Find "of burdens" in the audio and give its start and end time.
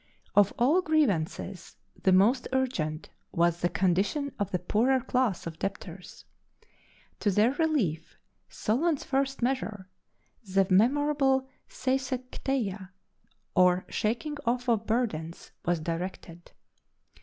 14.67-15.51